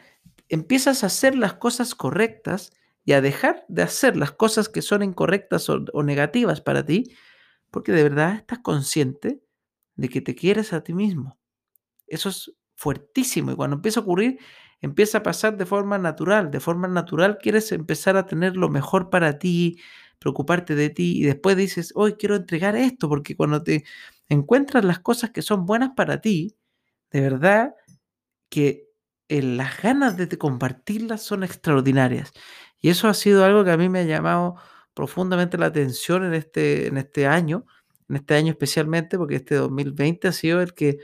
[0.50, 2.70] empiezas a hacer las cosas correctas
[3.02, 7.16] y a dejar de hacer las cosas que son incorrectas o, negativas para ti,
[7.76, 9.42] porque de verdad estás consciente
[9.96, 11.38] de que te quieres a ti mismo.
[12.06, 14.38] Eso es fuertísimo y cuando empieza a ocurrir,
[14.80, 16.50] empieza a pasar de forma natural.
[16.50, 19.78] De forma natural quieres empezar a tener lo mejor para ti,
[20.18, 23.84] preocuparte de ti y después dices, hoy quiero entregar esto, porque cuando te
[24.30, 26.56] encuentras las cosas que son buenas para ti,
[27.10, 27.74] de verdad
[28.48, 28.88] que
[29.28, 32.32] eh, las ganas de compartirlas son extraordinarias.
[32.80, 34.56] Y eso ha sido algo que a mí me ha llamado
[34.96, 37.66] profundamente la atención en este, en este año,
[38.08, 41.00] en este año especialmente, porque este 2020 ha sido el que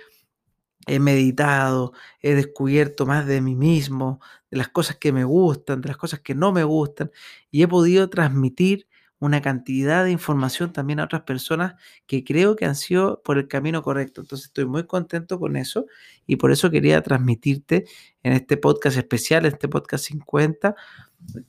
[0.87, 4.19] he meditado, he descubierto más de mí mismo,
[4.51, 7.11] de las cosas que me gustan, de las cosas que no me gustan,
[7.51, 11.75] y he podido transmitir una cantidad de información también a otras personas
[12.07, 14.23] que creo que han sido por el camino correcto.
[14.23, 15.85] Entonces estoy muy contento con eso
[16.27, 17.85] y por eso quería transmitirte
[18.23, 20.75] en este podcast especial, este podcast 50,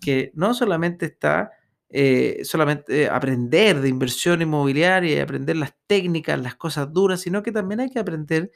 [0.01, 1.51] que no solamente está
[1.95, 7.51] eh, solamente aprender de inversión inmobiliaria y aprender las técnicas, las cosas duras, sino que
[7.51, 8.51] también hay que aprender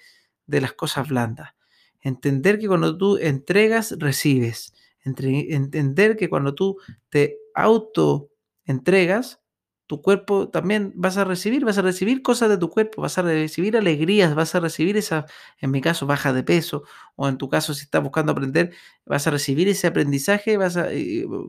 [0.47, 1.53] de las cosas blandas.
[2.01, 4.73] Entender que cuando tú entregas, recibes.
[5.03, 6.77] entender que cuando tú
[7.09, 8.31] te auto
[8.65, 9.39] entregas,
[9.87, 13.21] tu cuerpo también vas a recibir, vas a recibir cosas de tu cuerpo, vas a
[13.21, 15.25] recibir alegrías, vas a recibir esa,
[15.59, 16.83] en mi caso, baja de peso,
[17.15, 18.73] o en tu caso, si estás buscando aprender,
[19.05, 20.87] vas a recibir ese aprendizaje, vas a,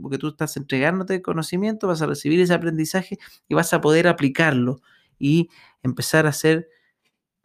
[0.03, 4.81] porque tú estás entregándote conocimiento, vas a recibir ese aprendizaje y vas a poder aplicarlo
[5.19, 5.49] y
[5.83, 6.69] empezar a ser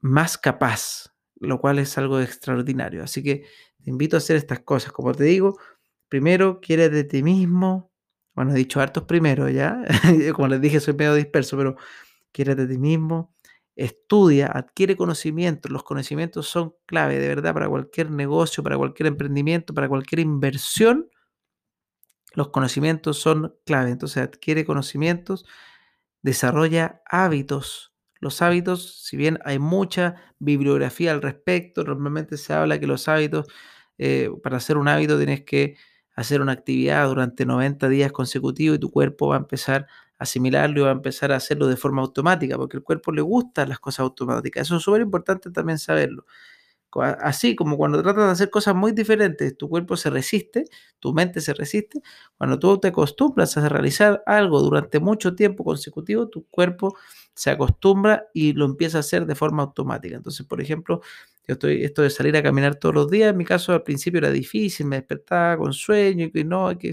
[0.02, 3.04] más capaz, lo cual es algo extraordinario.
[3.04, 3.46] Así que
[3.84, 4.92] te invito a hacer estas cosas.
[4.92, 5.58] Como te digo,
[6.10, 7.92] primero, quiere de ti mismo,
[8.36, 9.84] bueno, he dicho hartos primero, ¿ya?
[10.36, 11.76] Como les dije, soy medio disperso, pero
[12.32, 13.34] quiérete a ti mismo,
[13.76, 15.72] estudia, adquiere conocimientos.
[15.72, 21.10] Los conocimientos son clave, de verdad, para cualquier negocio, para cualquier emprendimiento, para cualquier inversión.
[22.34, 23.92] Los conocimientos son clave.
[23.92, 25.46] Entonces, adquiere conocimientos,
[26.22, 27.94] desarrolla hábitos.
[28.20, 33.48] Los hábitos, si bien hay mucha bibliografía al respecto, normalmente se habla que los hábitos,
[33.98, 35.78] eh, para hacer un hábito tienes que
[36.16, 39.88] hacer una actividad durante 90 días consecutivos y tu cuerpo va a empezar
[40.20, 43.22] a asimilarlo y va a empezar a hacerlo de forma automática, porque el cuerpo le
[43.22, 44.64] gustan las cosas automáticas.
[44.68, 46.26] Eso es súper importante también saberlo.
[47.02, 50.66] Así como cuando tratas de hacer cosas muy diferentes, tu cuerpo se resiste,
[51.00, 52.02] tu mente se resiste.
[52.38, 56.96] Cuando tú te acostumbras a realizar algo durante mucho tiempo consecutivo, tu cuerpo
[57.34, 60.16] se acostumbra y lo empieza a hacer de forma automática.
[60.16, 61.02] Entonces, por ejemplo,
[61.48, 64.20] yo estoy, esto de salir a caminar todos los días, en mi caso al principio
[64.20, 66.92] era difícil, me despertaba con sueño y no, que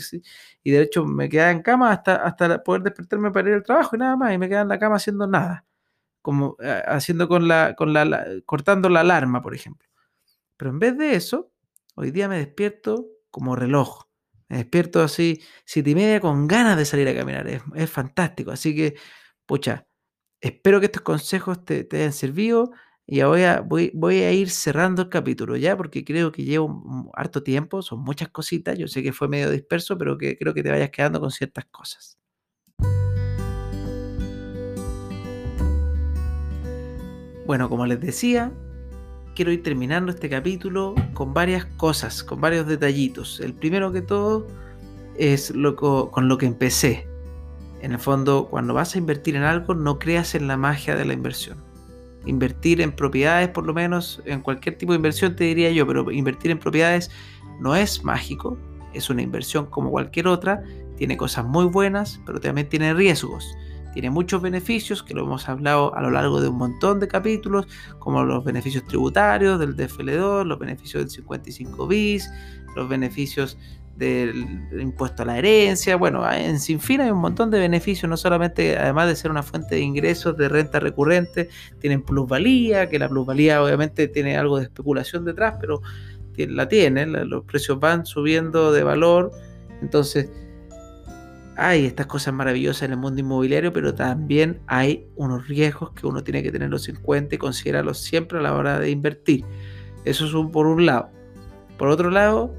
[0.63, 3.97] y de hecho me quedaba en cama hasta, hasta poder despertarme para ir al trabajo
[3.97, 5.65] y nada más, y me quedaba en la cama haciendo nada,
[6.23, 9.89] como eh, haciendo con la, con la, cortando la alarma, por ejemplo.
[10.57, 11.53] Pero en vez de eso,
[11.95, 14.05] hoy día me despierto como reloj.
[14.49, 17.47] Me despierto así, siete y media, con ganas de salir a caminar.
[17.49, 18.51] Es, es fantástico.
[18.51, 18.97] Así que,
[19.47, 19.87] pucha,
[20.41, 22.73] espero que estos consejos te, te hayan servido.
[23.13, 27.43] Y ahora voy, voy a ir cerrando el capítulo ya, porque creo que llevo harto
[27.43, 28.79] tiempo, son muchas cositas.
[28.79, 31.65] Yo sé que fue medio disperso, pero que creo que te vayas quedando con ciertas
[31.73, 32.21] cosas.
[37.47, 38.53] Bueno, como les decía,
[39.35, 43.41] quiero ir terminando este capítulo con varias cosas, con varios detallitos.
[43.41, 44.47] El primero que todo
[45.17, 47.09] es lo, con lo que empecé.
[47.83, 51.07] En el fondo, cuando vas a invertir en algo, no creas en la magia de
[51.07, 51.70] la inversión
[52.27, 56.11] invertir en propiedades, por lo menos en cualquier tipo de inversión te diría yo, pero
[56.11, 57.11] invertir en propiedades
[57.61, 58.59] no es mágico,
[58.93, 60.63] es una inversión como cualquier otra,
[60.97, 63.57] tiene cosas muy buenas, pero también tiene riesgos.
[63.93, 67.67] Tiene muchos beneficios que lo hemos hablado a lo largo de un montón de capítulos,
[67.99, 72.31] como los beneficios tributarios del DFL2, los beneficios del 55 bis,
[72.77, 73.59] los beneficios
[74.01, 78.17] del impuesto a la herencia, bueno, en sin fin hay un montón de beneficios, no
[78.17, 83.11] solamente, además de ser una fuente de ingresos de renta recurrente, tienen plusvalía, que la
[83.11, 85.83] plusvalía obviamente tiene algo de especulación detrás, pero
[86.37, 89.31] la tienen, los precios van subiendo de valor,
[89.83, 90.31] entonces
[91.57, 96.25] hay estas cosas maravillosas en el mundo inmobiliario, pero también hay unos riesgos que uno
[96.25, 99.45] tiene que tenerlos en cuenta y considerarlos siempre a la hora de invertir.
[100.07, 101.11] Eso es por un lado.
[101.77, 102.55] Por otro lado,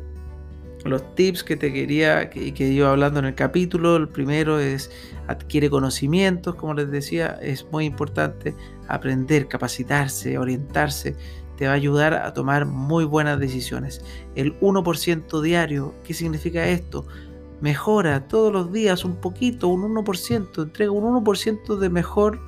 [0.84, 4.92] los tips que te quería, que, que iba hablando en el capítulo, el primero es
[5.28, 8.56] adquiere conocimientos, como les decía, es muy importante
[8.88, 11.16] aprender, capacitarse, orientarse,
[11.58, 14.04] te va a ayudar a tomar muy buenas decisiones.
[14.36, 17.06] El 1% diario, ¿qué significa esto?
[17.62, 22.40] Mejora todos los días un poquito, un 1%, entrega un 1% de mejor,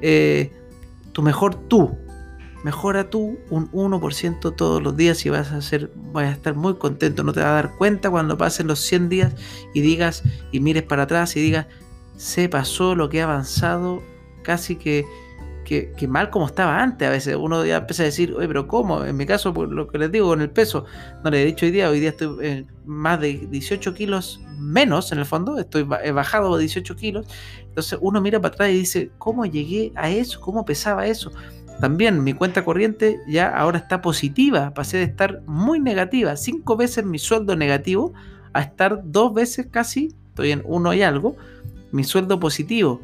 [0.00, 0.52] eh,
[1.12, 1.96] tu mejor tú,
[2.64, 6.74] mejora tú un 1% todos los días y vas a ser, vas a estar muy
[6.74, 7.22] contento.
[7.22, 9.34] No te vas a dar cuenta cuando pasen los 100 días
[9.74, 11.66] y digas y mires para atrás y digas,
[12.16, 14.02] se pasó lo que ha avanzado
[14.42, 15.04] casi que,
[15.64, 17.06] que, mal como estaba antes.
[17.06, 19.04] A veces uno ya empieza a decir, oye, pero ¿cómo?
[19.04, 20.84] En mi caso, por lo que les digo con el peso,
[21.22, 25.12] no le he dicho hoy día, hoy día estoy en más de 18 kilos menos
[25.12, 27.26] en el fondo, estoy he bajado 18 kilos.
[27.60, 30.40] Entonces uno mira para atrás y dice, ¿cómo llegué a eso?
[30.40, 31.30] ¿Cómo pesaba eso?
[31.80, 37.04] También mi cuenta corriente ya ahora está positiva, pasé de estar muy negativa, cinco veces
[37.04, 38.12] mi sueldo negativo,
[38.52, 41.36] a estar dos veces casi, estoy en uno y algo,
[41.92, 43.00] mi sueldo positivo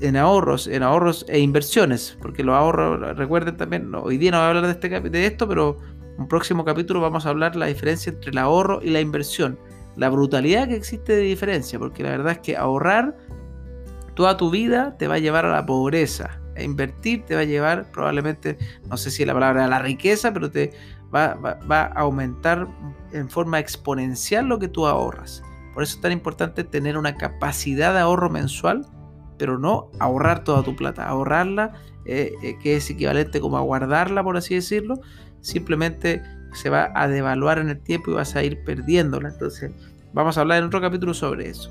[0.00, 4.44] en ahorros, en ahorros e inversiones, porque los ahorros, recuerden también, hoy día no voy
[4.44, 5.78] a hablar de, este, de esto, pero
[6.14, 9.58] en un próximo capítulo vamos a hablar la diferencia entre el ahorro y la inversión,
[9.96, 13.16] la brutalidad que existe de diferencia, porque la verdad es que ahorrar
[14.14, 17.90] toda tu vida te va a llevar a la pobreza, invertir te va a llevar
[17.92, 20.72] probablemente, no sé si la palabra es la riqueza, pero te
[21.14, 22.66] va, va, a aumentar
[23.12, 25.42] en forma exponencial lo que tú ahorras.
[25.74, 28.86] Por eso es tan importante tener una capacidad de ahorro mensual,
[29.38, 31.06] pero no ahorrar toda tu plata.
[31.06, 31.74] Ahorrarla,
[32.06, 35.00] eh, eh, que es equivalente como a guardarla, por así decirlo,
[35.40, 36.22] simplemente
[36.54, 39.28] se va a devaluar en el tiempo y vas a ir perdiéndola.
[39.28, 39.70] Entonces,
[40.12, 41.70] vamos a hablar en otro capítulo sobre eso.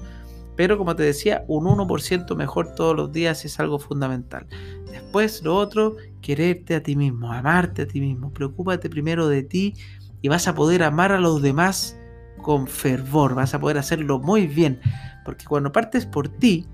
[0.56, 4.47] Pero como te decía, un 1% mejor todos los días es algo fundamental.
[4.89, 8.32] Después, lo otro, quererte a ti mismo, amarte a ti mismo.
[8.32, 9.74] Preocúpate primero de ti
[10.22, 11.97] y vas a poder amar a los demás
[12.41, 14.80] con fervor, vas a poder hacerlo muy bien.
[15.26, 16.66] Porque cuando partes por ti,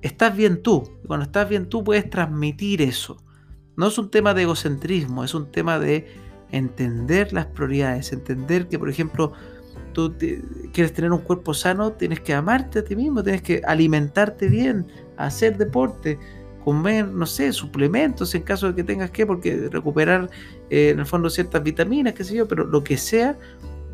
[0.00, 0.82] estás bien tú.
[1.04, 3.22] Y cuando estás bien tú puedes transmitir eso.
[3.76, 6.06] No es un tema de egocentrismo, es un tema de
[6.50, 9.32] entender las prioridades, entender que, por ejemplo,
[9.92, 10.14] tú
[10.72, 14.86] quieres tener un cuerpo sano, tienes que amarte a ti mismo, tienes que alimentarte bien,
[15.16, 16.18] hacer deporte,
[16.64, 20.30] comer, no sé, suplementos en caso de que tengas que, porque recuperar
[20.70, 23.36] eh, en el fondo ciertas vitaminas, qué sé yo, pero lo que sea,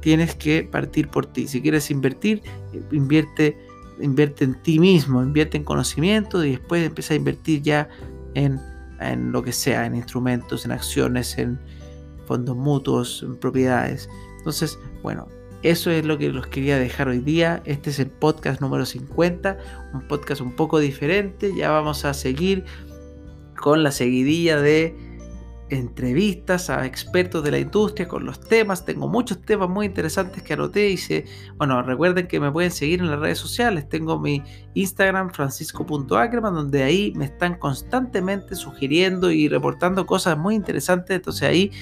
[0.01, 1.49] tienes que partir por ti.
[1.49, 2.42] Si quieres invertir,
[2.92, 3.57] invierte,
[4.01, 7.88] invierte en ti mismo, invierte en conocimiento y después empieza a invertir ya
[8.34, 8.61] en,
[9.01, 11.59] en lo que sea, en instrumentos, en acciones, en
[12.26, 14.09] fondos mutuos, en propiedades.
[14.38, 15.26] Entonces, bueno,
[15.62, 17.62] eso es lo que los quería dejar hoy día.
[17.64, 19.59] Este es el podcast número 50,
[19.92, 21.52] un podcast un poco diferente.
[21.56, 22.64] Ya vamos a seguir
[23.56, 24.96] con la seguidilla de
[25.70, 28.84] entrevistas a expertos de la industria con los temas.
[28.84, 31.24] Tengo muchos temas muy interesantes que anoté se,
[31.56, 33.88] bueno, recuerden que me pueden seguir en las redes sociales.
[33.88, 34.42] Tengo mi
[34.74, 41.16] Instagram francisco.ackerman donde ahí me están constantemente sugiriendo y reportando cosas muy interesantes.
[41.16, 41.72] Entonces ahí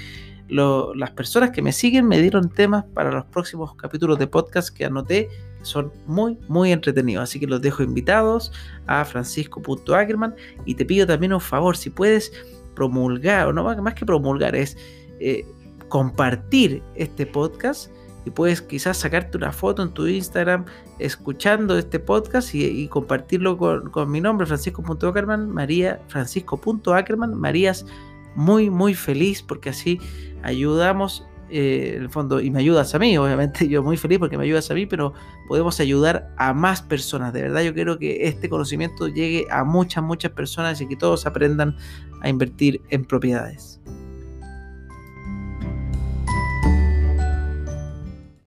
[0.48, 4.84] las personas que me siguen me dieron temas para los próximos capítulos de podcast que
[4.84, 5.28] anoté.
[5.62, 7.24] Son muy, muy entretenidos.
[7.24, 8.52] Así que los dejo invitados
[8.86, 10.34] a francisco.ackerman.
[10.64, 12.32] Y te pido también un favor, si puedes
[12.74, 14.76] promulgar, o no más que promulgar, es
[15.18, 15.44] eh,
[15.88, 17.90] compartir este podcast.
[18.24, 20.64] Y puedes quizás sacarte una foto en tu Instagram
[20.98, 27.86] escuchando este podcast y, compartirlo con, con, mi nombre, francisco.ackerman, María, francisco.ackerman, Marías
[28.36, 29.98] muy, muy feliz porque así
[30.46, 34.38] ayudamos, eh, en el fondo, y me ayudas a mí, obviamente yo muy feliz porque
[34.38, 35.12] me ayudas a mí, pero
[35.48, 37.32] podemos ayudar a más personas.
[37.32, 41.26] De verdad yo quiero que este conocimiento llegue a muchas, muchas personas y que todos
[41.26, 41.76] aprendan
[42.22, 43.80] a invertir en propiedades.